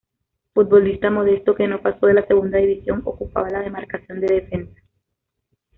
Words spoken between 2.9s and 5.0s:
ocupaba la demarcación de defensa.